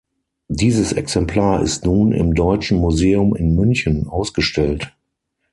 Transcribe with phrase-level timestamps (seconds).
[0.49, 4.95] Dieses Exemplar ist nun im Deutschen Museum in München ausgestellt.